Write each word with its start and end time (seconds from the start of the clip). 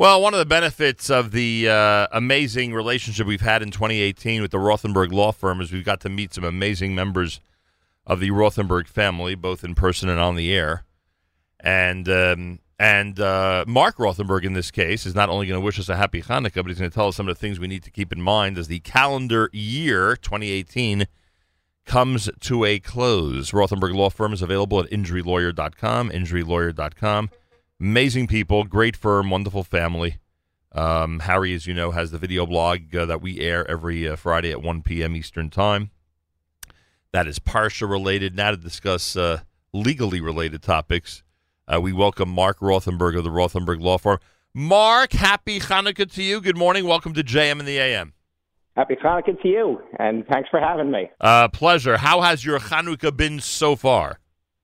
Well, 0.00 0.22
one 0.22 0.32
of 0.32 0.38
the 0.38 0.46
benefits 0.46 1.10
of 1.10 1.30
the 1.30 1.68
uh, 1.68 2.06
amazing 2.10 2.72
relationship 2.72 3.26
we've 3.26 3.42
had 3.42 3.62
in 3.62 3.70
2018 3.70 4.40
with 4.40 4.50
the 4.50 4.56
Rothenberg 4.56 5.12
Law 5.12 5.30
Firm 5.30 5.60
is 5.60 5.72
we've 5.72 5.84
got 5.84 6.00
to 6.00 6.08
meet 6.08 6.32
some 6.32 6.42
amazing 6.42 6.94
members 6.94 7.38
of 8.06 8.18
the 8.18 8.30
Rothenberg 8.30 8.86
family, 8.86 9.34
both 9.34 9.62
in 9.62 9.74
person 9.74 10.08
and 10.08 10.18
on 10.18 10.36
the 10.36 10.54
air. 10.54 10.86
And 11.62 12.08
um, 12.08 12.60
and 12.78 13.20
uh, 13.20 13.66
Mark 13.68 13.98
Rothenberg, 13.98 14.44
in 14.44 14.54
this 14.54 14.70
case, 14.70 15.04
is 15.04 15.14
not 15.14 15.28
only 15.28 15.46
going 15.46 15.60
to 15.60 15.62
wish 15.62 15.78
us 15.78 15.90
a 15.90 15.96
happy 15.96 16.22
Hanukkah, 16.22 16.62
but 16.62 16.68
he's 16.68 16.78
going 16.78 16.90
to 16.90 16.94
tell 16.94 17.08
us 17.08 17.16
some 17.16 17.28
of 17.28 17.36
the 17.36 17.38
things 17.38 17.60
we 17.60 17.68
need 17.68 17.82
to 17.82 17.90
keep 17.90 18.10
in 18.10 18.22
mind 18.22 18.56
as 18.56 18.68
the 18.68 18.80
calendar 18.80 19.50
year 19.52 20.16
2018 20.16 21.08
comes 21.84 22.30
to 22.40 22.64
a 22.64 22.78
close. 22.78 23.50
Rothenberg 23.50 23.94
Law 23.94 24.08
Firm 24.08 24.32
is 24.32 24.40
available 24.40 24.80
at 24.80 24.88
injurylawyer.com, 24.88 26.08
injurylawyer.com. 26.08 27.30
Amazing 27.80 28.26
people, 28.26 28.64
great 28.64 28.94
firm, 28.94 29.30
wonderful 29.30 29.64
family. 29.64 30.18
Um, 30.72 31.20
Harry, 31.20 31.54
as 31.54 31.66
you 31.66 31.72
know, 31.72 31.92
has 31.92 32.10
the 32.10 32.18
video 32.18 32.44
blog 32.44 32.94
uh, 32.94 33.06
that 33.06 33.22
we 33.22 33.40
air 33.40 33.66
every 33.70 34.06
uh, 34.06 34.16
Friday 34.16 34.50
at 34.50 34.62
1 34.62 34.82
p.m. 34.82 35.16
Eastern 35.16 35.48
Time. 35.48 35.90
That 37.12 37.26
is 37.26 37.38
Parsha 37.38 37.88
related. 37.88 38.36
Now 38.36 38.50
to 38.50 38.58
discuss 38.58 39.16
uh, 39.16 39.40
legally 39.72 40.20
related 40.20 40.62
topics, 40.62 41.22
uh, 41.66 41.80
we 41.80 41.94
welcome 41.94 42.28
Mark 42.28 42.58
Rothenberg 42.58 43.16
of 43.16 43.24
the 43.24 43.30
Rothenberg 43.30 43.80
Law 43.80 43.96
Firm. 43.96 44.18
Mark, 44.52 45.12
happy 45.12 45.58
Hanukkah 45.58 46.12
to 46.12 46.22
you. 46.22 46.42
Good 46.42 46.58
morning. 46.58 46.84
Welcome 46.84 47.14
to 47.14 47.24
JM 47.24 47.60
in 47.60 47.64
the 47.64 47.78
AM. 47.78 48.12
Happy 48.76 48.96
Hanukkah 48.96 49.40
to 49.40 49.48
you, 49.48 49.80
and 49.98 50.26
thanks 50.26 50.50
for 50.50 50.60
having 50.60 50.90
me. 50.90 51.10
Uh, 51.18 51.48
pleasure. 51.48 51.96
How 51.96 52.20
has 52.20 52.44
your 52.44 52.58
Hanukkah 52.58 53.16
been 53.16 53.40
so 53.40 53.74
far? 53.74 54.20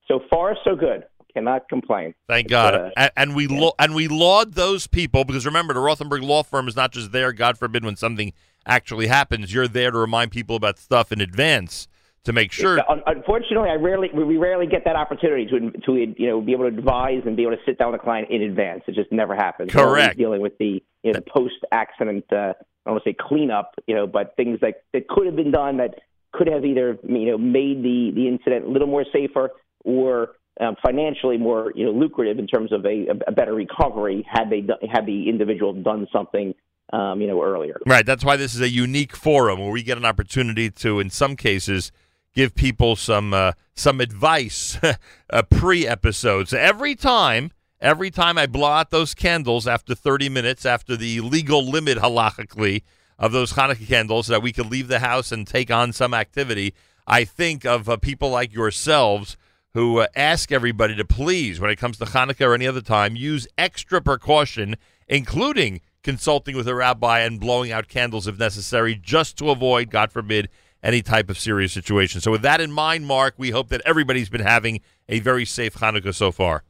So 0.06 0.20
far, 0.30 0.54
so 0.64 0.76
good 0.76 1.04
cannot 1.36 1.68
complain. 1.68 2.14
Thank 2.28 2.48
God. 2.48 2.74
Uh, 2.74 2.90
and, 2.96 3.10
and, 3.16 3.36
we 3.36 3.46
yeah. 3.46 3.70
and 3.78 3.94
we 3.94 4.08
laud 4.08 4.54
those 4.54 4.86
people 4.86 5.24
because 5.24 5.44
remember, 5.44 5.74
the 5.74 5.80
Rothenberg 5.80 6.22
Law 6.22 6.42
Firm 6.42 6.66
is 6.66 6.76
not 6.76 6.92
just 6.92 7.12
there. 7.12 7.32
God 7.32 7.58
forbid 7.58 7.84
when 7.84 7.96
something 7.96 8.32
actually 8.64 9.06
happens, 9.06 9.52
you're 9.52 9.68
there 9.68 9.90
to 9.90 9.98
remind 9.98 10.30
people 10.30 10.56
about 10.56 10.78
stuff 10.78 11.12
in 11.12 11.20
advance 11.20 11.88
to 12.24 12.32
make 12.32 12.52
sure. 12.52 12.80
Unfortunately, 13.06 13.68
I 13.68 13.74
rarely 13.74 14.08
we 14.14 14.38
rarely 14.38 14.66
get 14.66 14.84
that 14.84 14.96
opportunity 14.96 15.46
to 15.46 15.70
to 15.70 16.14
you 16.16 16.26
know 16.26 16.40
be 16.40 16.52
able 16.52 16.70
to 16.70 16.76
advise 16.76 17.22
and 17.26 17.36
be 17.36 17.42
able 17.42 17.56
to 17.56 17.62
sit 17.66 17.78
down 17.78 17.92
with 17.92 18.00
a 18.00 18.04
client 18.04 18.30
in 18.30 18.42
advance. 18.42 18.82
It 18.88 18.94
just 18.94 19.12
never 19.12 19.34
happens. 19.34 19.72
Correct. 19.72 20.16
dealing 20.16 20.40
with 20.40 20.56
the 20.58 20.82
you 21.02 21.12
know, 21.12 21.20
post 21.20 21.54
accident. 21.70 22.24
Uh, 22.32 22.54
I 22.86 22.90
don't 22.90 22.94
want 22.94 23.04
to 23.04 23.10
say 23.10 23.16
cleanup, 23.18 23.74
you 23.86 23.94
know, 23.94 24.06
but 24.06 24.34
things 24.36 24.58
that 24.60 24.84
that 24.92 25.08
could 25.08 25.26
have 25.26 25.36
been 25.36 25.50
done 25.50 25.76
that 25.76 25.96
could 26.32 26.48
have 26.48 26.64
either 26.64 26.98
you 27.06 27.30
know 27.30 27.38
made 27.38 27.82
the 27.82 28.12
the 28.14 28.26
incident 28.26 28.64
a 28.64 28.68
little 28.68 28.88
more 28.88 29.04
safer 29.12 29.50
or 29.84 30.30
um, 30.60 30.76
financially 30.82 31.36
more 31.36 31.72
you 31.74 31.84
know 31.84 31.92
lucrative 31.92 32.38
in 32.38 32.46
terms 32.46 32.72
of 32.72 32.84
a, 32.86 33.06
a 33.26 33.32
better 33.32 33.54
recovery 33.54 34.26
had 34.30 34.50
they 34.50 34.66
had 34.90 35.06
the 35.06 35.28
individual 35.28 35.72
done 35.72 36.06
something 36.12 36.54
um, 36.92 37.20
you 37.20 37.26
know 37.26 37.42
earlier. 37.42 37.78
Right. 37.86 38.06
That's 38.06 38.24
why 38.24 38.36
this 38.36 38.54
is 38.54 38.60
a 38.60 38.68
unique 38.68 39.16
forum 39.16 39.60
where 39.60 39.70
we 39.70 39.82
get 39.82 39.98
an 39.98 40.04
opportunity 40.04 40.70
to, 40.70 41.00
in 41.00 41.10
some 41.10 41.36
cases, 41.36 41.92
give 42.34 42.54
people 42.54 42.96
some 42.96 43.34
uh, 43.34 43.52
some 43.74 44.00
advice 44.00 44.78
uh, 45.30 45.42
pre-episodes. 45.50 46.52
Every 46.52 46.94
time, 46.94 47.52
every 47.80 48.10
time 48.10 48.38
I 48.38 48.46
blow 48.46 48.68
out 48.68 48.90
those 48.90 49.14
candles 49.14 49.66
after 49.66 49.94
30 49.94 50.28
minutes, 50.28 50.64
after 50.64 50.96
the 50.96 51.20
legal 51.20 51.68
limit 51.68 51.98
halachically 51.98 52.82
of 53.18 53.32
those 53.32 53.54
Hanukkah 53.54 53.86
candles, 53.86 54.26
that 54.28 54.42
we 54.42 54.52
could 54.52 54.70
leave 54.70 54.88
the 54.88 55.00
house 55.00 55.32
and 55.32 55.46
take 55.46 55.70
on 55.70 55.92
some 55.92 56.14
activity. 56.14 56.74
I 57.06 57.24
think 57.24 57.64
of 57.64 57.88
uh, 57.88 57.96
people 57.96 58.30
like 58.30 58.52
yourselves 58.52 59.36
who 59.76 59.98
uh, 59.98 60.06
ask 60.16 60.52
everybody 60.52 60.96
to 60.96 61.04
please, 61.04 61.60
when 61.60 61.68
it 61.68 61.76
comes 61.76 61.98
to 61.98 62.06
Hanukkah 62.06 62.46
or 62.46 62.54
any 62.54 62.66
other 62.66 62.80
time, 62.80 63.14
use 63.14 63.46
extra 63.58 64.00
precaution, 64.00 64.76
including 65.06 65.82
consulting 66.02 66.56
with 66.56 66.66
a 66.66 66.74
rabbi 66.74 67.20
and 67.20 67.38
blowing 67.38 67.70
out 67.70 67.86
candles 67.86 68.26
if 68.26 68.38
necessary, 68.38 68.94
just 68.94 69.36
to 69.36 69.50
avoid, 69.50 69.90
God 69.90 70.10
forbid, 70.10 70.48
any 70.82 71.02
type 71.02 71.28
of 71.28 71.38
serious 71.38 71.74
situation. 71.74 72.22
So, 72.22 72.30
with 72.30 72.40
that 72.40 72.58
in 72.58 72.72
mind, 72.72 73.06
Mark, 73.06 73.34
we 73.36 73.50
hope 73.50 73.68
that 73.68 73.82
everybody's 73.84 74.30
been 74.30 74.40
having 74.40 74.80
a 75.10 75.20
very 75.20 75.44
safe 75.44 75.74
Hanukkah 75.74 76.14
so 76.14 76.32
far. 76.32 76.62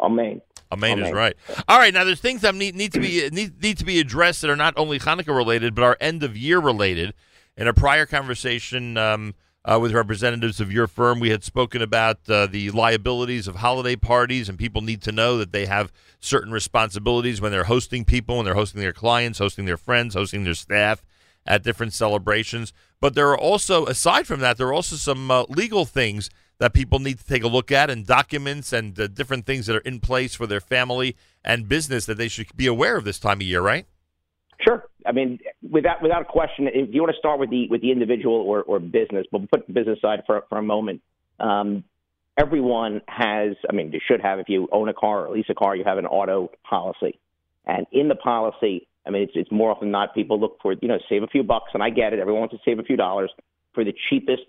Amen. 0.00 0.40
Amen, 0.72 0.92
Amen. 0.92 1.06
is 1.08 1.12
right. 1.12 1.36
All 1.68 1.78
right, 1.78 1.92
now 1.92 2.04
there's 2.04 2.22
things 2.22 2.40
that 2.40 2.54
need, 2.54 2.74
need 2.74 2.94
to 2.94 3.00
be 3.00 3.28
need, 3.32 3.62
need 3.62 3.76
to 3.76 3.84
be 3.84 4.00
addressed 4.00 4.40
that 4.40 4.48
are 4.48 4.56
not 4.56 4.72
only 4.78 4.98
Hanukkah 4.98 5.36
related 5.36 5.74
but 5.74 5.84
are 5.84 5.98
end 6.00 6.22
of 6.22 6.38
year 6.38 6.58
related. 6.58 7.12
In 7.54 7.68
a 7.68 7.74
prior 7.74 8.06
conversation, 8.06 8.96
um, 8.96 9.34
uh, 9.64 9.78
with 9.80 9.92
representatives 9.92 10.60
of 10.60 10.72
your 10.72 10.86
firm. 10.86 11.20
We 11.20 11.30
had 11.30 11.44
spoken 11.44 11.82
about 11.82 12.18
uh, 12.28 12.46
the 12.46 12.70
liabilities 12.70 13.46
of 13.46 13.56
holiday 13.56 13.96
parties, 13.96 14.48
and 14.48 14.58
people 14.58 14.82
need 14.82 15.02
to 15.02 15.12
know 15.12 15.38
that 15.38 15.52
they 15.52 15.66
have 15.66 15.92
certain 16.20 16.52
responsibilities 16.52 17.40
when 17.40 17.52
they're 17.52 17.64
hosting 17.64 18.04
people, 18.04 18.36
when 18.36 18.44
they're 18.44 18.54
hosting 18.54 18.80
their 18.80 18.92
clients, 18.92 19.38
hosting 19.38 19.64
their 19.64 19.76
friends, 19.76 20.14
hosting 20.14 20.44
their 20.44 20.54
staff 20.54 21.04
at 21.46 21.62
different 21.62 21.92
celebrations. 21.92 22.72
But 23.00 23.14
there 23.14 23.28
are 23.30 23.38
also, 23.38 23.86
aside 23.86 24.26
from 24.26 24.40
that, 24.40 24.56
there 24.56 24.68
are 24.68 24.72
also 24.72 24.96
some 24.96 25.30
uh, 25.30 25.44
legal 25.48 25.84
things 25.84 26.30
that 26.58 26.72
people 26.72 27.00
need 27.00 27.18
to 27.18 27.26
take 27.26 27.42
a 27.42 27.48
look 27.48 27.72
at 27.72 27.90
and 27.90 28.06
documents 28.06 28.72
and 28.72 28.98
uh, 28.98 29.08
different 29.08 29.46
things 29.46 29.66
that 29.66 29.74
are 29.74 29.80
in 29.80 29.98
place 29.98 30.34
for 30.34 30.46
their 30.46 30.60
family 30.60 31.16
and 31.44 31.68
business 31.68 32.06
that 32.06 32.16
they 32.16 32.28
should 32.28 32.56
be 32.56 32.66
aware 32.66 32.96
of 32.96 33.04
this 33.04 33.18
time 33.18 33.38
of 33.38 33.42
year, 33.42 33.60
right? 33.60 33.86
Sure. 34.60 34.88
I 35.06 35.12
mean, 35.12 35.38
without 35.68 36.02
without 36.02 36.22
a 36.22 36.24
question, 36.24 36.68
if 36.68 36.94
you 36.94 37.00
want 37.02 37.12
to 37.12 37.18
start 37.18 37.38
with 37.38 37.50
the 37.50 37.68
with 37.68 37.80
the 37.80 37.90
individual 37.90 38.36
or, 38.36 38.62
or 38.62 38.78
business, 38.78 39.26
but 39.30 39.50
put 39.50 39.66
the 39.66 39.72
business 39.72 40.00
side 40.00 40.22
for 40.26 40.42
for 40.48 40.58
a 40.58 40.62
moment. 40.62 41.02
Um, 41.40 41.84
everyone 42.36 43.02
has, 43.08 43.56
I 43.68 43.72
mean, 43.72 43.92
you 43.92 44.00
should 44.06 44.20
have. 44.20 44.38
If 44.38 44.48
you 44.48 44.68
own 44.72 44.88
a 44.88 44.94
car 44.94 45.26
or 45.26 45.34
lease 45.34 45.46
a 45.48 45.54
car, 45.54 45.76
you 45.76 45.84
have 45.84 45.98
an 45.98 46.06
auto 46.06 46.50
policy, 46.68 47.18
and 47.66 47.86
in 47.92 48.08
the 48.08 48.14
policy, 48.14 48.86
I 49.06 49.10
mean, 49.10 49.22
it's 49.22 49.32
it's 49.34 49.50
more 49.50 49.70
often 49.70 49.88
than 49.88 49.92
not 49.92 50.14
people 50.14 50.38
look 50.38 50.58
for 50.62 50.74
you 50.74 50.88
know 50.88 50.98
save 51.08 51.22
a 51.22 51.26
few 51.26 51.42
bucks, 51.42 51.70
and 51.74 51.82
I 51.82 51.90
get 51.90 52.12
it. 52.12 52.18
Everyone 52.18 52.40
wants 52.40 52.54
to 52.54 52.60
save 52.64 52.78
a 52.78 52.84
few 52.84 52.96
dollars 52.96 53.30
for 53.74 53.84
the 53.84 53.94
cheapest 54.10 54.42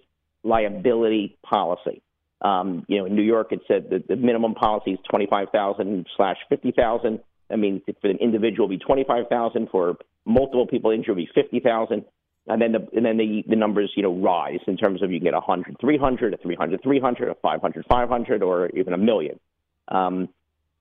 liability 0.44 1.38
policy. 1.44 2.02
Um, 2.42 2.86
you 2.88 2.98
know, 2.98 3.06
in 3.06 3.16
New 3.16 3.24
York, 3.24 3.52
it 3.52 3.62
said 3.68 3.90
that 3.92 4.08
the 4.08 4.16
minimum 4.16 4.54
policy 4.54 4.92
is 4.92 5.00
twenty 5.10 5.28
five 5.28 5.50
thousand 5.52 6.06
slash 6.18 6.38
fifty 6.50 6.72
thousand. 6.72 7.20
I 7.50 7.56
mean, 7.56 7.82
for 8.02 8.10
an 8.10 8.18
individual, 8.18 8.68
it'd 8.68 8.80
be 8.80 8.86
twenty-five 8.86 9.28
thousand. 9.30 9.70
For 9.72 9.96
multiple 10.26 10.68
people 10.68 10.92
injured, 10.92 11.18
it'd 11.18 11.28
be 11.34 11.42
fifty 11.42 11.60
thousand. 11.60 12.06
And 12.46 12.62
then 12.62 12.74
the 12.74 12.88
and 12.94 13.06
then 13.06 13.18
the, 13.18 13.44
the 13.48 13.56
numbers 13.56 13.92
you 13.96 14.04
know 14.04 14.14
rise 14.14 14.60
in 14.68 14.76
terms 14.76 15.02
of 15.02 15.12
you 15.12 15.20
can 15.20 15.26
get 15.26 15.34
a 15.34 15.40
hundred, 15.40 15.78
three 15.80 15.98
hundred, 15.98 16.34
a 16.34 16.38
three 16.38 16.56
hundred, 16.56 16.84
three 16.84 17.00
hundred, 17.00 17.30
a 17.30 17.36
five 17.36 17.62
hundred, 17.62 17.86
five 17.90 18.10
hundred, 18.10 18.44
or 18.44 18.70
even 18.70 18.94
a 18.94 18.98
million. 18.98 19.40
Um, 19.88 20.30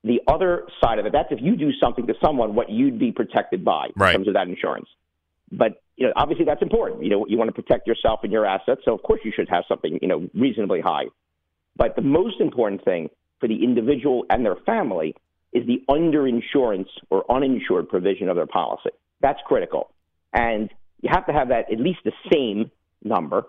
the 0.04 0.20
other 0.26 0.64
side 0.82 0.98
of 0.98 1.06
it, 1.06 1.12
that's 1.12 1.28
if 1.31 1.38
you 1.41 1.56
do 1.56 1.70
something 1.81 2.08
to 2.08 2.14
someone, 2.22 2.56
what 2.56 2.69
you'd 2.69 2.98
be 2.98 3.12
protected 3.12 3.64
by 3.64 3.88
right. 3.94 4.10
in 4.10 4.16
terms 4.16 4.28
of 4.28 4.34
that 4.34 4.48
insurance. 4.48 4.88
But 5.52 5.81
you 5.97 6.06
know, 6.06 6.12
obviously 6.16 6.44
that's 6.44 6.62
important. 6.62 7.04
You 7.04 7.10
know, 7.10 7.26
you 7.28 7.38
want 7.38 7.54
to 7.54 7.62
protect 7.62 7.86
yourself 7.86 8.20
and 8.25 8.32
your 8.32 8.44
assets, 8.44 8.81
so 8.84 8.94
of 8.94 9.02
course 9.02 9.20
you 9.25 9.32
should 9.34 9.48
have 9.48 9.64
something 9.69 9.98
you 10.02 10.08
know 10.08 10.28
reasonably 10.34 10.81
high. 10.81 11.04
But 11.76 11.94
the 11.94 12.02
most 12.02 12.41
important 12.41 12.84
thing 12.84 13.10
for 13.38 13.48
the 13.48 13.62
individual 13.62 14.25
and 14.31 14.44
their 14.44 14.56
family 14.66 15.14
is 15.52 15.66
the 15.66 15.82
underinsurance 15.88 16.88
or 17.10 17.31
uninsured 17.31 17.88
provision 17.88 18.28
of 18.28 18.36
their 18.36 18.47
policy. 18.47 18.91
That's 19.22 19.40
critical. 19.46 19.90
And 20.32 20.70
you 21.00 21.08
have 21.12 21.26
to 21.26 21.32
have 21.32 21.48
that 21.48 21.72
at 21.72 21.78
least 21.78 22.00
the 22.04 22.12
same 22.32 22.70
number, 23.02 23.44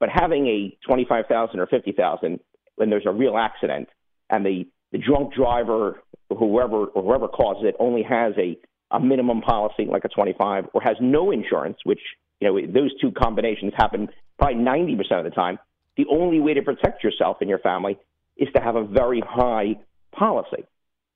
but 0.00 0.08
having 0.12 0.46
a 0.46 0.76
25,000 0.86 1.60
or 1.60 1.66
50,000 1.66 2.40
when 2.76 2.90
there's 2.90 3.06
a 3.06 3.12
real 3.12 3.36
accident 3.36 3.88
and 4.30 4.44
the, 4.44 4.66
the 4.92 4.98
drunk 4.98 5.34
driver 5.34 6.02
whoever 6.30 6.86
or 6.86 7.02
whoever 7.02 7.28
causes 7.28 7.64
it 7.66 7.76
only 7.78 8.02
has 8.02 8.34
a, 8.38 8.58
a 8.90 9.00
minimum 9.00 9.40
policy 9.40 9.86
like 9.90 10.04
a 10.04 10.08
25 10.08 10.66
or 10.72 10.80
has 10.82 10.96
no 11.00 11.30
insurance, 11.30 11.78
which 11.84 12.00
you 12.40 12.48
know 12.48 12.72
those 12.72 12.90
two 13.00 13.10
combinations 13.10 13.72
happen 13.76 14.08
probably 14.38 14.62
90% 14.62 14.98
of 15.18 15.24
the 15.24 15.30
time. 15.30 15.58
The 15.96 16.06
only 16.10 16.40
way 16.40 16.54
to 16.54 16.62
protect 16.62 17.02
yourself 17.02 17.38
and 17.40 17.50
your 17.50 17.58
family 17.58 17.98
is 18.36 18.48
to 18.54 18.62
have 18.62 18.76
a 18.76 18.84
very 18.84 19.20
high 19.26 19.76
policy 20.12 20.64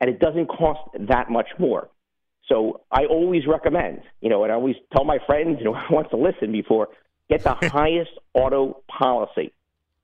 and 0.00 0.10
it 0.10 0.18
doesn't 0.18 0.46
cost 0.46 0.80
that 1.08 1.30
much 1.30 1.46
more. 1.58 1.88
So 2.48 2.80
I 2.90 3.04
always 3.06 3.46
recommend, 3.46 4.02
you 4.20 4.28
know, 4.28 4.42
and 4.42 4.52
I 4.52 4.56
always 4.56 4.76
tell 4.92 5.04
my 5.04 5.18
friends, 5.26 5.58
you 5.58 5.64
know, 5.64 5.74
who 5.88 5.94
wants 5.94 6.10
to 6.10 6.16
listen 6.16 6.52
before, 6.52 6.88
get 7.30 7.42
the 7.42 7.54
highest 7.68 8.10
auto 8.34 8.82
policy 8.88 9.52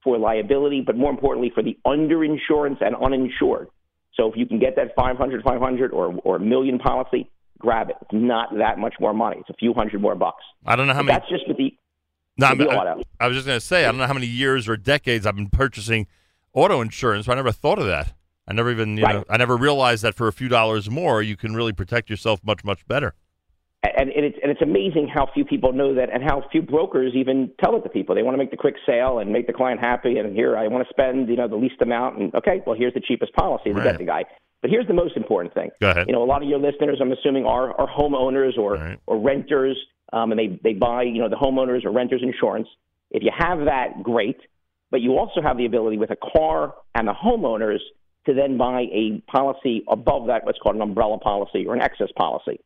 for 0.05 0.19
liability, 0.19 0.83
but 0.85 0.97
more 0.97 1.11
importantly 1.11 1.51
for 1.55 1.63
the 1.63 1.77
underinsurance 1.87 2.81
and 2.81 2.95
uninsured. 2.97 3.69
So 4.15 4.31
if 4.31 4.37
you 4.37 4.47
can 4.47 4.59
get 4.59 4.77
that 4.77 4.95
500, 4.97 5.43
500 5.43 5.93
or, 5.93 6.15
or 6.25 6.37
a 6.37 6.41
million 6.41 6.79
policy, 6.79 7.31
grab 7.59 7.91
it. 7.91 7.97
It's 8.03 8.11
not 8.13 8.57
that 8.59 8.79
much 8.79 8.95
more 9.01 9.13
money. 9.13 9.37
It's 9.41 9.51
a 9.51 9.55
few 9.55 9.75
hundred 9.75 10.01
more 10.01 10.15
bucks. 10.15 10.43
I 10.65 10.77
don't 10.77 10.87
know 10.87 10.95
how 10.95 11.01
but 11.01 11.07
many. 11.07 11.19
That's 11.19 11.31
just 11.31 11.49
with 11.49 11.57
the, 11.57 11.75
no, 12.37 12.51
with 12.51 12.59
the 12.59 12.69
I, 12.69 12.77
auto. 12.77 13.03
I 13.21 13.29
was 13.29 13.37
just 13.37 13.47
going 13.47 13.59
to 13.59 13.65
say, 13.65 13.85
I 13.85 13.89
don't 13.89 13.99
know 13.99 14.07
how 14.07 14.15
many 14.15 14.27
years 14.27 14.69
or 14.69 14.77
decades 14.77 15.27
I've 15.27 15.37
been 15.37 15.51
purchasing 15.51 16.07
auto 16.53 16.81
insurance. 16.81 17.27
But 17.27 17.33
I 17.33 17.35
never 17.37 17.53
thought 17.53 17.79
of 17.79 17.87
that. 17.87 18.13
I 18.49 18.55
never 18.55 18.71
even, 18.71 18.97
you 18.97 19.05
right. 19.05 19.17
know, 19.17 19.25
I 19.29 19.37
never 19.37 19.57
realized 19.57 20.03
that 20.05 20.15
for 20.15 20.27
a 20.27 20.33
few 20.33 20.49
dollars 20.49 20.89
more, 20.91 21.23
you 21.23 21.37
can 21.37 21.55
really 21.55 21.75
protect 21.75 22.09
yourself 22.09 22.41
much, 22.43 22.65
much 22.65 22.87
better. 22.89 23.15
And, 23.83 24.11
and, 24.11 24.25
it's 24.25 24.39
and 24.43 24.51
it's 24.51 24.63
amazing 24.63 25.09
how 25.15 25.29
few 25.33 25.45
people 25.45 25.73
know 25.73 25.95
that, 25.95 26.09
and 26.13 26.23
how 26.23 26.43
few 26.51 26.63
brokers 26.63 27.13
even 27.15 27.53
tell 27.63 27.77
it 27.77 27.83
to 27.83 27.89
people. 27.89 28.15
They 28.15 28.23
want 28.23 28.35
to 28.35 28.39
make 28.39 28.51
the 28.51 28.57
quick 28.57 28.75
sale 28.85 29.21
and 29.21 29.31
make 29.31 29.47
the 29.47 29.53
client 29.53 29.81
happy. 29.81 30.19
And 30.19 30.35
here, 30.35 30.57
I 30.57 30.67
want 30.67 30.85
to 30.85 30.91
spend 30.93 31.29
you 31.29 31.37
know 31.37 31.47
the 31.47 31.57
least 31.57 31.81
amount. 31.81 32.19
And 32.19 32.35
okay, 32.35 32.61
well, 32.67 32.75
here's 32.77 32.95
the 32.95 33.01
cheapest 33.01 33.35
policy 33.35 33.71
to 33.71 33.75
right. 33.75 33.85
get 33.85 33.99
the 33.99 34.05
guy. 34.05 34.25
But 34.63 34.71
here's 34.71 34.89
the 34.89 34.95
most 34.95 35.17
important 35.17 35.55
thing. 35.55 35.71
Go 35.81 35.91
ahead. 35.91 36.09
You 36.09 36.13
know, 36.13 36.25
a 36.25 36.27
lot 36.27 36.43
of 36.43 36.49
your 36.49 36.59
listeners, 36.59 36.99
I'm 37.01 37.13
assuming, 37.13 37.45
are 37.45 37.71
are 37.81 37.87
homeowners 37.87 38.59
or 38.59 38.75
Right. 38.75 38.99
or 39.07 39.21
renters, 39.21 39.79
um, 40.13 40.33
and 40.33 40.39
they 40.41 40.59
they 40.65 40.73
buy 40.73 41.03
you 41.03 41.21
know 41.21 41.29
the 41.29 41.37
homeowners 41.37 41.85
or 41.85 41.93
renters 41.93 42.23
insurance. 42.23 42.67
If 43.13 43.23
you 43.23 43.31
have 43.37 43.67
that, 43.67 44.03
great. 44.03 44.39
But 44.91 45.03
you 45.03 45.19
also 45.19 45.41
have 45.41 45.57
the 45.57 45.67
ability 45.67 45.99
with 45.99 46.11
a 46.11 46.17
car 46.17 46.75
and 46.95 47.07
the 47.07 47.13
homeowners 47.13 47.79
to 48.29 48.35
then 48.35 48.59
buy 48.59 48.83
a 48.93 49.23
policy 49.27 49.83
above 49.89 50.27
that, 50.27 50.45
what's 50.45 50.59
called 50.59 50.77
an 50.77 50.83
umbrella 50.83 51.19
policy 51.19 51.67
or 51.67 51.75
an 51.75 51.81
excess 51.81 52.09
policy. 52.15 52.61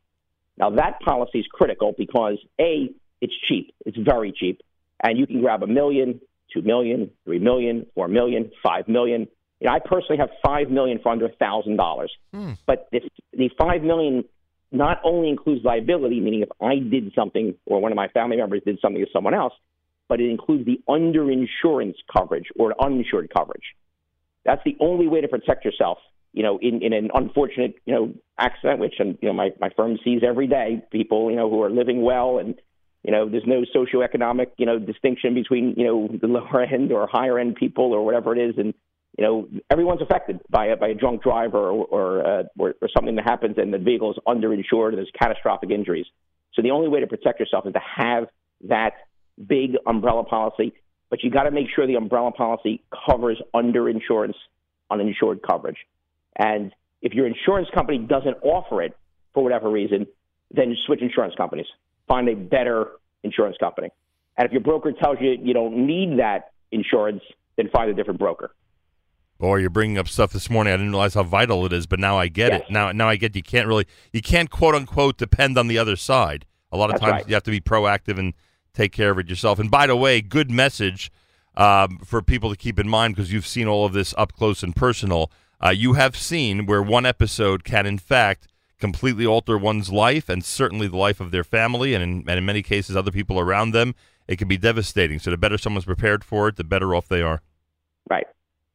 Now 0.58 0.70
that 0.70 1.00
policy 1.00 1.38
is 1.38 1.46
critical 1.52 1.94
because 1.96 2.38
a 2.60 2.90
it's 3.20 3.32
cheap, 3.48 3.72
it's 3.86 3.96
very 3.96 4.32
cheap, 4.32 4.60
and 5.02 5.16
you 5.16 5.26
can 5.26 5.40
grab 5.40 5.62
a 5.62 5.68
million, 5.68 6.20
two 6.52 6.62
million, 6.62 7.10
three 7.24 7.38
million, 7.38 7.86
four 7.94 8.08
million, 8.08 8.50
five 8.62 8.88
million. 8.88 9.28
You 9.60 9.68
know, 9.68 9.74
I 9.74 9.78
personally 9.78 10.18
have 10.18 10.30
five 10.44 10.68
million 10.68 10.98
for 11.00 11.12
under 11.12 11.26
a 11.26 11.32
thousand 11.32 11.76
dollars. 11.76 12.12
Hmm. 12.34 12.52
But 12.66 12.88
this, 12.90 13.04
the 13.32 13.48
five 13.56 13.82
million 13.82 14.24
not 14.72 15.00
only 15.04 15.28
includes 15.28 15.64
liability, 15.64 16.18
meaning 16.18 16.42
if 16.42 16.48
I 16.60 16.76
did 16.76 17.12
something 17.14 17.54
or 17.66 17.80
one 17.80 17.92
of 17.92 17.96
my 17.96 18.08
family 18.08 18.38
members 18.38 18.62
did 18.66 18.80
something 18.82 19.04
to 19.04 19.10
someone 19.12 19.34
else, 19.34 19.52
but 20.08 20.20
it 20.20 20.28
includes 20.28 20.66
the 20.66 20.80
underinsurance 20.88 21.94
coverage 22.12 22.46
or 22.58 22.74
uninsured 22.82 23.30
coverage. 23.32 23.76
That's 24.44 24.62
the 24.64 24.76
only 24.80 25.06
way 25.08 25.20
to 25.20 25.28
protect 25.28 25.64
yourself. 25.64 25.98
You 26.32 26.42
know, 26.42 26.58
in, 26.62 26.82
in 26.82 26.92
an 26.92 27.10
unfortunate 27.12 27.74
you 27.84 27.94
know 27.94 28.14
accident, 28.38 28.80
which 28.80 28.94
um, 29.00 29.18
you 29.20 29.28
know 29.28 29.34
my 29.34 29.50
my 29.60 29.70
firm 29.76 29.98
sees 30.02 30.22
every 30.26 30.46
day, 30.46 30.82
people 30.90 31.30
you 31.30 31.36
know 31.36 31.50
who 31.50 31.62
are 31.62 31.70
living 31.70 32.02
well 32.02 32.38
and 32.38 32.54
you 33.02 33.12
know 33.12 33.28
there's 33.28 33.46
no 33.46 33.64
socioeconomic 33.74 34.46
you 34.56 34.66
know 34.66 34.78
distinction 34.78 35.34
between 35.34 35.74
you 35.76 35.84
know 35.84 36.08
the 36.20 36.26
lower 36.26 36.62
end 36.62 36.92
or 36.92 37.06
higher 37.06 37.38
end 37.38 37.56
people 37.56 37.92
or 37.92 38.04
whatever 38.04 38.34
it 38.34 38.50
is, 38.50 38.54
and 38.56 38.72
you 39.18 39.24
know 39.24 39.48
everyone's 39.70 40.00
affected 40.00 40.40
by 40.48 40.66
a 40.66 40.76
by 40.76 40.88
a 40.88 40.94
drunk 40.94 41.22
driver 41.22 41.58
or 41.58 41.84
or, 41.84 42.26
uh, 42.26 42.42
or 42.58 42.74
or 42.80 42.88
something 42.96 43.16
that 43.16 43.24
happens 43.24 43.56
and 43.58 43.72
the 43.72 43.78
vehicle 43.78 44.10
is 44.10 44.18
underinsured 44.26 44.88
and 44.88 44.98
there's 44.98 45.12
catastrophic 45.18 45.70
injuries. 45.70 46.06
So 46.54 46.62
the 46.62 46.70
only 46.70 46.88
way 46.88 47.00
to 47.00 47.06
protect 47.06 47.40
yourself 47.40 47.66
is 47.66 47.72
to 47.72 47.80
have 47.96 48.24
that 48.68 48.92
big 49.46 49.76
umbrella 49.86 50.24
policy, 50.24 50.74
but 51.12 51.22
you 51.22 51.28
got 51.28 51.42
to 51.42 51.50
make 51.50 51.66
sure 51.76 51.86
the 51.86 51.96
umbrella 51.96 52.32
policy 52.32 52.82
covers 53.06 53.38
underinsurance, 53.54 54.32
uninsured 54.90 55.42
coverage. 55.42 55.76
And 56.36 56.72
if 57.02 57.12
your 57.12 57.26
insurance 57.26 57.68
company 57.74 57.98
doesn't 57.98 58.38
offer 58.42 58.80
it 58.80 58.96
for 59.34 59.42
whatever 59.42 59.68
reason, 59.70 60.06
then 60.50 60.74
switch 60.86 61.02
insurance 61.02 61.34
companies. 61.36 61.66
Find 62.08 62.30
a 62.30 62.34
better 62.34 62.92
insurance 63.22 63.58
company. 63.60 63.90
And 64.38 64.46
if 64.46 64.52
your 64.52 64.62
broker 64.62 64.90
tells 64.90 65.18
you 65.20 65.36
you 65.38 65.52
don't 65.52 65.86
need 65.86 66.18
that 66.18 66.52
insurance, 66.70 67.20
then 67.58 67.68
find 67.68 67.90
a 67.90 67.94
different 67.94 68.18
broker. 68.18 68.54
Or 69.38 69.60
you're 69.60 69.68
bringing 69.68 69.98
up 69.98 70.08
stuff 70.08 70.32
this 70.32 70.48
morning. 70.48 70.72
I 70.72 70.78
didn't 70.78 70.92
realize 70.92 71.12
how 71.12 71.24
vital 71.24 71.66
it 71.66 71.74
is, 71.74 71.86
but 71.86 71.98
now 72.00 72.16
I 72.16 72.28
get 72.28 72.52
Yes. 72.52 72.62
it. 72.62 72.72
Now, 72.72 72.90
now 72.90 73.10
I 73.10 73.16
get 73.16 73.36
you 73.36 73.42
can't 73.42 73.68
really, 73.68 73.86
you 74.14 74.22
can't 74.22 74.48
quote 74.48 74.74
unquote 74.74 75.18
depend 75.18 75.58
on 75.58 75.66
the 75.66 75.76
other 75.76 75.96
side. 75.96 76.46
A 76.70 76.78
lot 76.78 76.86
of 76.86 76.92
That's 76.92 77.00
times 77.02 77.12
right. 77.12 77.28
you 77.28 77.34
have 77.34 77.42
to 77.42 77.50
be 77.50 77.60
proactive 77.60 78.18
and 78.18 78.32
take 78.74 78.92
care 78.92 79.10
of 79.10 79.18
it 79.18 79.28
yourself. 79.28 79.58
And 79.58 79.70
by 79.70 79.86
the 79.86 79.96
way, 79.96 80.20
good 80.20 80.50
message 80.50 81.10
um, 81.56 81.98
for 82.04 82.22
people 82.22 82.50
to 82.50 82.56
keep 82.56 82.78
in 82.78 82.88
mind 82.88 83.14
because 83.14 83.32
you've 83.32 83.46
seen 83.46 83.66
all 83.66 83.84
of 83.84 83.92
this 83.92 84.14
up 84.16 84.32
close 84.32 84.62
and 84.62 84.74
personal. 84.74 85.30
Uh, 85.64 85.70
you 85.70 85.92
have 85.94 86.16
seen 86.16 86.66
where 86.66 86.82
one 86.82 87.06
episode 87.06 87.64
can, 87.64 87.86
in 87.86 87.98
fact, 87.98 88.48
completely 88.78 89.24
alter 89.24 89.56
one's 89.56 89.92
life 89.92 90.28
and 90.28 90.44
certainly 90.44 90.88
the 90.88 90.96
life 90.96 91.20
of 91.20 91.30
their 91.30 91.44
family, 91.44 91.94
and 91.94 92.02
in, 92.02 92.24
and 92.26 92.38
in 92.38 92.44
many 92.44 92.62
cases, 92.62 92.96
other 92.96 93.12
people 93.12 93.38
around 93.38 93.72
them. 93.72 93.94
It 94.26 94.36
can 94.38 94.48
be 94.48 94.56
devastating. 94.56 95.18
So 95.18 95.30
the 95.30 95.36
better 95.36 95.58
someone's 95.58 95.84
prepared 95.84 96.24
for 96.24 96.48
it, 96.48 96.56
the 96.56 96.64
better 96.64 96.94
off 96.94 97.08
they 97.08 97.22
are. 97.22 97.42
Right. 98.08 98.26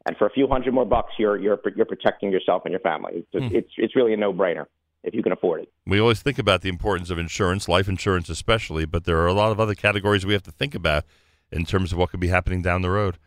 And 0.05 0.15
for 0.15 0.27
a 0.27 0.29
few 0.29 0.47
hundred 0.47 0.73
more 0.73 0.85
bucks, 0.85 1.13
you're 1.17 1.37
you're 1.37 1.59
you're 1.75 1.85
protecting 1.85 2.31
yourself 2.31 2.61
and 2.63 2.71
your 2.71 2.79
family. 2.79 3.25
It's 3.33 3.53
it's, 3.53 3.71
it's 3.77 3.95
really 3.95 4.13
a 4.13 4.17
no 4.17 4.31
brainer 4.33 4.65
if 5.07 5.13
you 5.13 5.23
can 5.23 5.31
afford 5.31 5.61
it. 5.61 5.71
We 5.85 5.99
always 5.99 6.21
think 6.21 6.37
about 6.37 6.61
the 6.61 6.69
importance 6.69 7.09
of 7.09 7.17
insurance, 7.17 7.67
life 7.67 7.87
insurance 7.87 8.29
especially, 8.29 8.85
but 8.85 9.05
there 9.05 9.17
are 9.19 9.27
a 9.27 9.33
lot 9.33 9.51
of 9.51 9.59
other 9.59 9.75
categories 9.75 10.25
we 10.25 10.33
have 10.33 10.43
to 10.43 10.51
think 10.51 10.75
about 10.75 11.05
in 11.51 11.65
terms 11.65 11.91
of 11.91 11.97
what 11.97 12.11
could 12.11 12.19
be 12.19 12.27
happening 12.27 12.61
down 12.61 12.81
the 12.81 12.89
road. 12.89 13.17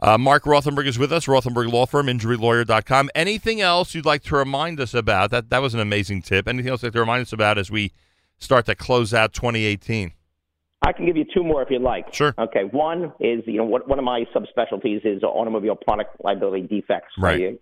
Uh, 0.00 0.16
Mark 0.16 0.44
Rothenberg 0.44 0.86
is 0.86 0.98
with 0.98 1.12
us, 1.12 1.26
Rothenberg 1.26 1.72
Law 1.72 1.86
Firm, 1.86 2.06
injurylawyer.com. 2.06 3.10
Anything 3.14 3.60
else 3.60 3.94
you'd 3.94 4.04
like 4.04 4.22
to 4.24 4.36
remind 4.36 4.78
us 4.78 4.94
about? 4.94 5.30
That 5.30 5.50
that 5.50 5.60
was 5.60 5.74
an 5.74 5.80
amazing 5.80 6.22
tip. 6.22 6.46
Anything 6.46 6.70
else 6.70 6.82
you'd 6.82 6.88
like 6.88 6.94
to 6.94 7.00
remind 7.00 7.22
us 7.22 7.32
about 7.32 7.58
as 7.58 7.70
we 7.70 7.92
start 8.38 8.66
to 8.66 8.76
close 8.76 9.12
out 9.12 9.32
2018? 9.32 10.12
I 10.82 10.92
can 10.92 11.06
give 11.06 11.16
you 11.16 11.24
two 11.34 11.42
more 11.42 11.62
if 11.62 11.70
you'd 11.70 11.82
like. 11.82 12.14
Sure. 12.14 12.32
Okay. 12.38 12.62
One 12.70 13.12
is 13.18 13.42
you 13.46 13.56
know 13.56 13.64
what, 13.64 13.88
one 13.88 13.98
of 13.98 14.04
my 14.04 14.24
subspecialties 14.34 15.04
is 15.04 15.24
automobile 15.24 15.74
product 15.74 16.16
liability 16.22 16.68
defects. 16.68 17.12
Right. 17.18 17.58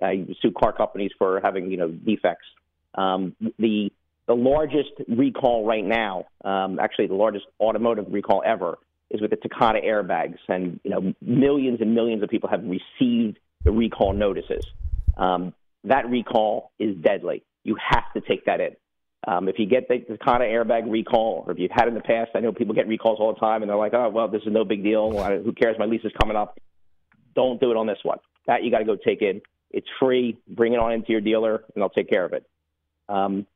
I, 0.00 0.06
I 0.06 0.26
sue 0.40 0.52
car 0.52 0.72
companies 0.72 1.10
for 1.18 1.40
having 1.42 1.70
you 1.70 1.76
know 1.76 1.90
defects. 1.90 2.46
Um, 2.94 3.36
the 3.58 3.92
the 4.26 4.34
largest 4.34 4.90
recall 5.08 5.66
right 5.66 5.84
now, 5.84 6.26
um, 6.44 6.78
actually 6.78 7.08
the 7.08 7.14
largest 7.14 7.46
automotive 7.60 8.06
recall 8.10 8.42
ever, 8.46 8.78
is 9.10 9.20
with 9.20 9.30
the 9.30 9.36
Takata 9.36 9.80
airbags, 9.84 10.38
and 10.48 10.78
you 10.84 10.90
know 10.90 11.14
millions 11.20 11.80
and 11.80 11.94
millions 11.94 12.22
of 12.22 12.28
people 12.28 12.48
have 12.48 12.62
received 12.64 13.38
the 13.64 13.72
recall 13.72 14.12
notices. 14.12 14.64
Um, 15.16 15.52
that 15.84 16.08
recall 16.08 16.70
is 16.78 16.96
deadly. 16.96 17.42
You 17.64 17.76
have 17.90 18.12
to 18.14 18.20
take 18.20 18.44
that 18.46 18.60
in. 18.60 18.76
Um, 19.26 19.48
if 19.48 19.58
you 19.58 19.66
get 19.66 19.88
the 19.88 19.98
Takata 19.98 20.44
airbag 20.44 20.90
recall, 20.90 21.44
or 21.46 21.52
if 21.52 21.58
you've 21.58 21.70
had 21.70 21.88
in 21.88 21.94
the 21.94 22.00
past, 22.00 22.30
I 22.34 22.40
know 22.40 22.52
people 22.52 22.74
get 22.74 22.88
recalls 22.88 23.18
all 23.20 23.34
the 23.34 23.40
time, 23.40 23.62
and 23.62 23.68
they're 23.68 23.76
like, 23.76 23.94
"Oh, 23.94 24.08
well, 24.08 24.28
this 24.28 24.42
is 24.42 24.52
no 24.52 24.64
big 24.64 24.82
deal. 24.82 25.10
Who 25.42 25.52
cares? 25.52 25.76
My 25.78 25.86
lease 25.86 26.04
is 26.04 26.12
coming 26.20 26.36
up." 26.36 26.58
Don't 27.34 27.60
do 27.60 27.70
it 27.70 27.76
on 27.76 27.86
this 27.86 27.98
one. 28.02 28.18
That 28.46 28.62
you 28.64 28.70
got 28.70 28.78
to 28.78 28.84
go 28.84 28.96
take 28.96 29.22
in. 29.22 29.40
It's 29.70 29.86
free. 30.00 30.38
Bring 30.48 30.72
it 30.72 30.78
on 30.78 30.92
into 30.92 31.12
your 31.12 31.20
dealer, 31.20 31.56
and 31.56 31.82
they'll 31.82 31.90
take 31.90 32.08
care 32.08 32.24
of 32.24 32.32
it. 32.32 32.44
Um, 33.10 33.46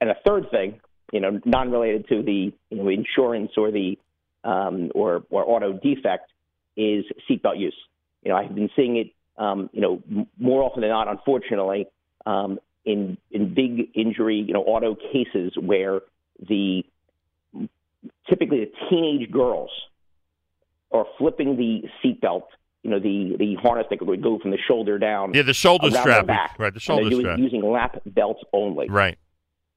and 0.00 0.10
a 0.10 0.16
third 0.26 0.50
thing, 0.50 0.80
you 1.12 1.20
know, 1.20 1.40
non-related 1.44 2.08
to 2.08 2.22
the 2.22 2.52
you 2.70 2.76
know 2.76 2.88
insurance 2.88 3.52
or 3.56 3.70
the 3.70 3.98
um, 4.44 4.90
or 4.94 5.24
or 5.30 5.44
auto 5.44 5.72
defect, 5.72 6.30
is 6.76 7.04
seatbelt 7.28 7.58
use. 7.58 7.74
You 8.22 8.30
know, 8.30 8.36
I've 8.36 8.54
been 8.54 8.70
seeing 8.76 8.96
it, 8.96 9.12
um, 9.36 9.70
you 9.72 9.80
know, 9.80 10.02
m- 10.10 10.26
more 10.38 10.62
often 10.62 10.82
than 10.82 10.90
not, 10.90 11.08
unfortunately, 11.08 11.86
um, 12.26 12.58
in 12.84 13.16
in 13.30 13.54
big 13.54 13.90
injury, 13.94 14.36
you 14.36 14.54
know, 14.54 14.62
auto 14.62 14.94
cases 14.94 15.52
where 15.60 16.00
the 16.48 16.84
typically 18.28 18.64
the 18.64 18.72
teenage 18.88 19.30
girls 19.30 19.70
are 20.92 21.06
flipping 21.18 21.56
the 21.56 21.82
seatbelt, 22.02 22.44
you 22.82 22.90
know, 22.90 22.98
the 22.98 23.36
the 23.38 23.54
harness 23.56 23.86
that 23.90 24.04
would 24.04 24.22
go 24.22 24.38
from 24.38 24.50
the 24.50 24.58
shoulder 24.66 24.98
down 24.98 25.34
Yeah, 25.34 25.42
the 25.42 25.52
shoulder 25.54 25.90
strap. 25.90 26.26
back, 26.26 26.56
Right, 26.58 26.72
the 26.72 26.80
shoulder 26.80 27.10
strap. 27.14 27.38
using 27.38 27.62
lap 27.62 28.00
belts 28.06 28.40
only 28.52 28.88
Right. 28.88 29.18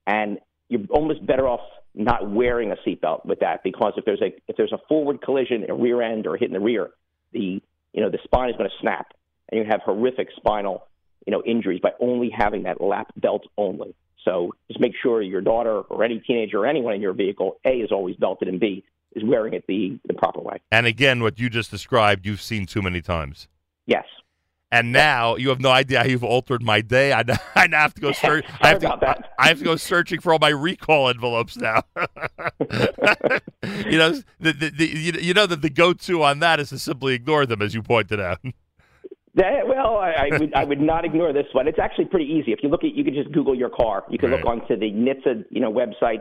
and 0.07 0.39
you're 0.69 0.85
almost 0.89 1.25
better 1.25 1.47
off 1.47 1.61
not 1.95 2.30
wearing 2.31 2.71
a 2.71 2.75
seatbelt 2.87 3.25
with 3.25 3.39
that 3.42 3.61
because 3.63 3.94
if 3.97 4.06
there's 4.06 4.21
a 4.21 4.33
if 4.47 4.56
there's 4.57 4.71
a 4.71 4.80
forward 4.87 5.21
collision, 5.21 5.66
a 5.69 5.73
rear 5.73 6.01
end 6.01 6.25
or 6.25 6.37
hitting 6.37 6.54
the 6.54 6.59
rear, 6.59 6.92
the 7.33 7.61
you 7.94 8.01
know 8.01 8.09
the 8.09 8.19
spine 8.23 8.49
is 8.49 8.56
going 8.57 8.69
to 8.69 8.75
snap, 8.81 9.13
and 9.49 9.59
you 9.59 9.66
have 9.69 9.81
horrific 9.81 10.30
spinal 10.35 10.87
you 11.28 11.31
know 11.31 11.44
injuries 11.45 11.81
by 11.81 11.92
only 11.99 12.30
having 12.35 12.63
that 12.63 12.81
lap 12.81 13.11
belt 13.18 13.44
only. 13.57 13.94
So 14.25 14.56
just 14.69 14.80
make 14.80 14.94
sure 15.04 15.21
your 15.21 15.42
daughter 15.42 15.81
or 15.81 16.04
any 16.04 16.19
teenager 16.25 16.59
or 16.59 16.66
anyone 16.66 16.94
in 16.94 17.01
your 17.01 17.11
vehicle, 17.13 17.57
A, 17.66 17.71
is 17.71 17.92
always 17.92 18.16
belted, 18.16 18.47
and 18.47 18.57
B, 18.59 18.85
is 19.15 19.23
wearing 19.23 19.53
it 19.53 19.63
the, 19.67 19.99
the 20.07 20.13
proper 20.13 20.41
way. 20.41 20.61
And 20.71 20.85
again, 20.85 21.21
what 21.21 21.39
you 21.39 21.49
just 21.49 21.71
described, 21.71 22.25
you've 22.25 22.41
seen 22.41 22.65
too 22.65 22.81
many 22.81 23.01
times. 23.01 23.47
Yes. 23.85 24.05
And 24.71 24.91
now 24.91 25.35
you 25.35 25.49
have 25.49 25.61
no 25.61 25.69
idea 25.69 25.99
how 25.99 26.05
you've 26.05 26.23
altered 26.23 26.63
my 26.63 26.81
day. 26.81 27.13
I, 27.13 27.21
now- 27.21 27.35
I 27.55 27.67
now 27.67 27.81
have 27.81 27.93
to 27.93 28.01
go 28.01 28.11
search. 28.11 28.43
I 28.59 28.69
have 28.69 28.79
to, 28.79 28.87
about 28.87 29.01
that. 29.01 29.33
I 29.37 29.47
have 29.47 29.59
to 29.59 29.63
go 29.63 29.75
searching 29.75 30.19
for 30.19 30.33
all 30.33 30.39
my 30.39 30.49
recall 30.49 31.09
envelopes 31.09 31.57
now. 31.57 31.83
you 31.95 32.07
know, 33.99 34.19
the, 34.39 34.51
the, 34.51 34.71
the, 34.75 34.87
you, 34.87 35.13
you 35.21 35.33
know 35.35 35.45
that 35.45 35.61
the 35.61 35.69
go-to 35.69 36.23
on 36.23 36.39
that 36.39 36.59
is 36.59 36.69
to 36.69 36.79
simply 36.79 37.13
ignore 37.13 37.45
them, 37.45 37.61
as 37.61 37.75
you 37.75 37.83
pointed 37.83 38.19
out. 38.19 38.39
That, 39.35 39.67
well, 39.67 39.97
I, 39.97 40.29
I 40.31 40.37
would 40.37 40.53
I 40.53 40.63
would 40.63 40.81
not 40.81 41.05
ignore 41.05 41.33
this 41.33 41.47
one. 41.53 41.67
It's 41.67 41.79
actually 41.79 42.05
pretty 42.05 42.25
easy. 42.25 42.51
If 42.51 42.59
you 42.61 42.69
look 42.69 42.83
at, 42.83 42.93
you 42.93 43.03
can 43.03 43.15
just 43.15 43.31
Google 43.31 43.55
your 43.55 43.69
car. 43.69 44.03
You 44.09 44.19
can 44.19 44.29
look 44.29 44.45
onto 44.45 44.77
the 44.77 44.91
NHTSA, 44.91 45.45
you 45.49 45.59
know, 45.59 45.71
website, 45.71 46.19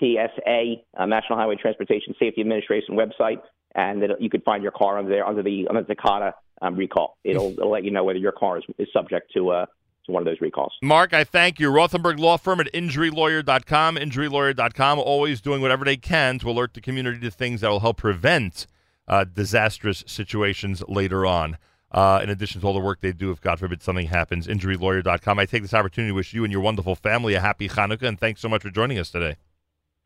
NHTSA, 0.00 0.82
uh, 0.96 1.06
National 1.06 1.38
Highway 1.38 1.56
Transportation 1.56 2.14
Safety 2.18 2.40
Administration 2.40 2.96
website, 2.96 3.40
and 3.74 4.02
it, 4.02 4.10
you 4.20 4.30
could 4.30 4.42
find 4.44 4.62
your 4.62 4.72
car 4.72 4.98
under 4.98 5.10
there 5.10 5.26
under 5.26 5.42
the 5.42 5.66
under 5.68 5.82
the 5.82 5.94
Takata 5.94 6.34
um, 6.62 6.76
recall. 6.76 7.16
It'll, 7.24 7.52
it'll 7.52 7.70
let 7.70 7.84
you 7.84 7.90
know 7.90 8.04
whether 8.04 8.18
your 8.18 8.32
car 8.32 8.58
is, 8.58 8.64
is 8.78 8.88
subject 8.92 9.32
to 9.34 9.50
uh 9.50 9.66
to 10.06 10.12
one 10.12 10.22
of 10.22 10.26
those 10.26 10.40
recalls. 10.40 10.72
Mark, 10.82 11.12
I 11.14 11.22
thank 11.22 11.60
you. 11.60 11.70
Rothenberg 11.70 12.18
Law 12.18 12.36
Firm 12.36 12.60
at 12.60 12.72
injurylawyer.com. 12.72 13.96
Injurylawyer.com, 13.96 14.98
always 14.98 15.40
doing 15.40 15.60
whatever 15.60 15.84
they 15.84 15.96
can 15.96 16.38
to 16.40 16.50
alert 16.50 16.74
the 16.74 16.80
community 16.80 17.20
to 17.20 17.30
things 17.30 17.60
that 17.60 17.70
will 17.70 17.80
help 17.80 17.98
prevent 17.98 18.66
uh, 19.06 19.24
disastrous 19.24 20.04
situations 20.06 20.82
later 20.88 21.24
on. 21.24 21.58
Uh, 21.90 22.20
in 22.22 22.28
addition 22.28 22.60
to 22.60 22.66
all 22.66 22.74
the 22.74 22.80
work 22.80 23.00
they 23.00 23.12
do, 23.12 23.30
if 23.30 23.40
God 23.40 23.58
forbid 23.58 23.82
something 23.82 24.08
happens, 24.08 24.46
injurylawyer.com. 24.46 25.38
I 25.38 25.46
take 25.46 25.62
this 25.62 25.72
opportunity 25.72 26.10
to 26.10 26.14
wish 26.14 26.34
you 26.34 26.44
and 26.44 26.52
your 26.52 26.60
wonderful 26.60 26.94
family 26.94 27.32
a 27.34 27.40
happy 27.40 27.68
Hanukkah, 27.68 28.02
and 28.02 28.20
thanks 28.20 28.42
so 28.42 28.48
much 28.48 28.60
for 28.60 28.70
joining 28.70 28.98
us 28.98 29.10
today. 29.10 29.36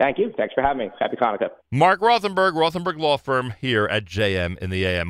Thank 0.02 0.18
you. 0.18 0.32
Thanks 0.36 0.52
for 0.52 0.62
having 0.62 0.78
me. 0.78 0.90
Happy 0.98 1.14
Hanukkah. 1.14 1.50
Mark 1.70 2.00
Rothenberg, 2.00 2.54
Rothenberg 2.54 2.98
Law 2.98 3.16
Firm, 3.16 3.54
here 3.60 3.84
at 3.84 4.04
JM 4.04 4.58
in 4.58 4.70
the 4.70 4.84
AM. 4.84 5.08